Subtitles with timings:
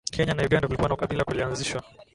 [0.15, 1.81] kenya na uganda kulikuwa na ukabila kulianzishwa